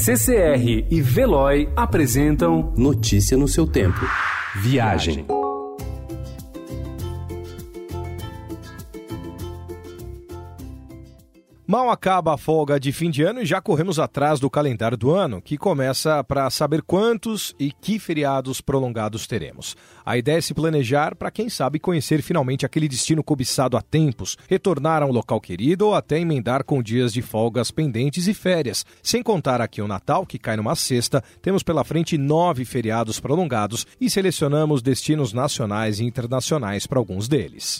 [0.00, 3.98] CCR e Veloy apresentam Notícia no seu tempo.
[4.54, 5.26] Viagem.
[11.70, 15.10] Mal acaba a folga de fim de ano e já corremos atrás do calendário do
[15.10, 19.76] ano, que começa para saber quantos e que feriados prolongados teremos.
[20.02, 24.38] A ideia é se planejar para, quem sabe, conhecer finalmente aquele destino cobiçado há tempos,
[24.48, 28.82] retornar a um local querido ou até emendar com dias de folgas pendentes e férias.
[29.02, 33.86] Sem contar aqui o Natal, que cai numa sexta, temos pela frente nove feriados prolongados
[34.00, 37.78] e selecionamos destinos nacionais e internacionais para alguns deles.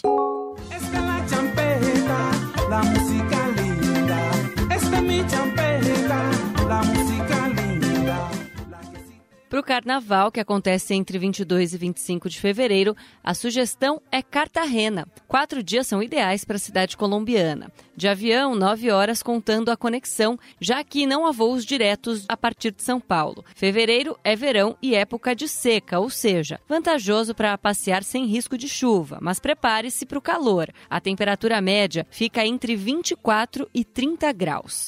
[9.59, 15.05] Para o carnaval, que acontece entre 22 e 25 de fevereiro, a sugestão é Cartagena.
[15.27, 17.69] Quatro dias são ideais para a cidade colombiana.
[17.93, 22.71] De avião, nove horas contando a conexão, já que não há voos diretos a partir
[22.71, 23.43] de São Paulo.
[23.53, 28.69] Fevereiro é verão e época de seca, ou seja, vantajoso para passear sem risco de
[28.69, 30.69] chuva, mas prepare-se para o calor.
[30.89, 34.87] A temperatura média fica entre 24 e 30 graus.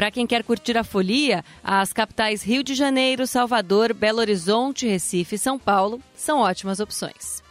[0.00, 5.34] Para quem quer curtir a folia, as capitais Rio de Janeiro, Salvador, Belo Horizonte, Recife
[5.34, 7.42] e São Paulo são ótimas opções.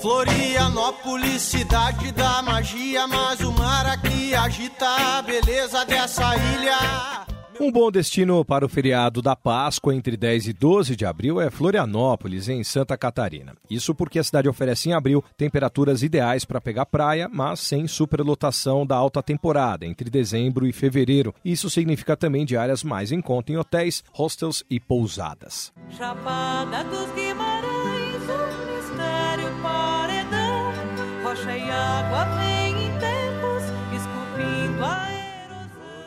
[0.00, 7.33] Florianópolis, cidade da magia, mas o mar aqui agita a beleza dessa ilha.
[7.60, 11.50] Um bom destino para o feriado da Páscoa entre 10 e 12 de abril é
[11.50, 13.54] Florianópolis, em Santa Catarina.
[13.70, 18.84] Isso porque a cidade oferece em abril temperaturas ideais para pegar praia, mas sem superlotação
[18.84, 21.34] da alta temporada entre dezembro e fevereiro.
[21.44, 25.72] Isso significa também diárias mais em conta em hotéis, hostels e pousadas.
[25.90, 27.73] Chapada dos Guimarães,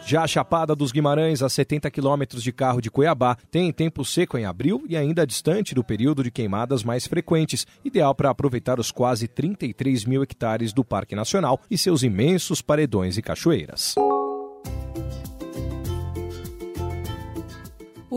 [0.07, 4.37] já a Chapada dos Guimarães, a 70 quilômetros de carro de Cuiabá, tem tempo seco
[4.37, 8.89] em abril e ainda distante do período de queimadas mais frequentes, ideal para aproveitar os
[8.89, 13.95] quase 33 mil hectares do Parque Nacional e seus imensos paredões e cachoeiras.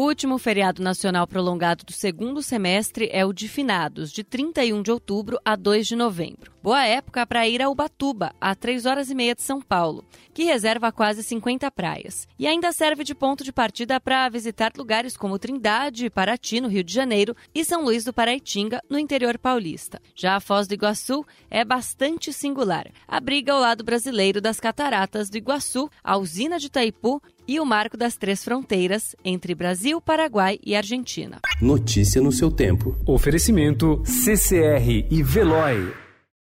[0.00, 4.90] O último feriado nacional prolongado do segundo semestre é o de finados, de 31 de
[4.90, 6.50] outubro a 2 de novembro.
[6.62, 10.02] Boa época para ir a Ubatuba, a 3 horas e meia de São Paulo,
[10.32, 12.26] que reserva quase 50 praias.
[12.38, 16.84] E ainda serve de ponto de partida para visitar lugares como Trindade Paraty, no Rio
[16.84, 20.00] de Janeiro, e São Luís do Paraitinga, no interior paulista.
[20.14, 22.90] Já a Foz do Iguaçu é bastante singular.
[23.06, 27.96] Abriga o lado brasileiro das cataratas do Iguaçu, a usina de Itaipu e o Marco
[27.96, 31.40] das Três Fronteiras entre Brasil, Paraguai e Argentina.
[31.60, 32.96] Notícia no seu tempo.
[33.06, 35.99] Oferecimento CCR e Veloy.